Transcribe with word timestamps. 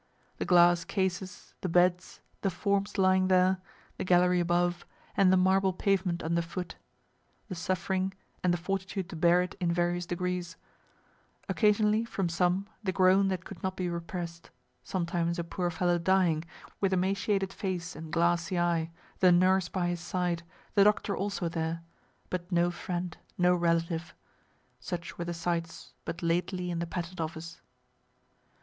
The 0.39 0.45
glass 0.45 0.83
cases, 0.83 1.53
the 1.61 1.69
beds, 1.69 2.21
the 2.41 2.49
forms 2.49 2.97
lying 2.97 3.27
there, 3.27 3.61
the 3.99 4.03
gallery 4.03 4.39
above, 4.39 4.83
and 5.15 5.31
the 5.31 5.37
marble 5.37 5.73
pavement 5.73 6.23
under 6.23 6.41
foot 6.41 6.75
the 7.49 7.53
suffering, 7.53 8.11
and 8.43 8.51
the 8.51 8.57
fortitude 8.57 9.09
to 9.09 9.15
bear 9.15 9.43
it 9.43 9.53
in 9.59 9.71
various 9.71 10.07
degrees 10.07 10.57
occasionally, 11.47 12.03
from 12.03 12.29
some, 12.29 12.65
the 12.83 12.91
groan 12.91 13.27
that 13.27 13.45
could 13.45 13.61
not 13.61 13.77
be 13.77 13.89
repress'd 13.91 14.49
sometimes 14.83 15.37
a 15.37 15.43
poor 15.43 15.69
fellow 15.69 15.99
dying, 15.99 16.45
with 16.79 16.93
emaciated 16.93 17.53
face 17.53 17.95
and 17.95 18.11
glassy 18.11 18.57
eye, 18.57 18.89
the 19.19 19.31
nurse 19.31 19.69
by 19.69 19.85
his 19.87 20.01
side, 20.01 20.41
the 20.73 20.83
doctor 20.83 21.15
also 21.15 21.47
there, 21.47 21.83
but 22.31 22.51
no 22.51 22.71
friend, 22.71 23.19
no 23.37 23.53
relative 23.53 24.15
such 24.79 25.19
were 25.19 25.25
the 25.25 25.31
sights 25.35 25.93
but 26.05 26.23
lately 26.23 26.71
in 26.71 26.79
the 26.79 26.87
Patent 26.87 27.21
office. 27.21 27.61